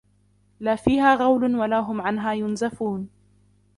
لَا 0.59 0.75
فِيهَا 0.75 1.15
غَوْلٌ 1.15 1.55
وَلَا 1.55 1.79
هُمْ 1.79 2.01
عَنْهَا 2.01 2.33
يُنْزَفُونَ 2.33 3.09